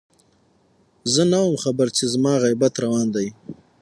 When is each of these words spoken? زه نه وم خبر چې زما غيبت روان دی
زه 1.13 1.21
نه 1.31 1.39
وم 1.43 1.55
خبر 1.63 1.87
چې 1.97 2.03
زما 2.13 2.33
غيبت 2.43 2.73
روان 2.83 3.07
دی 3.15 3.27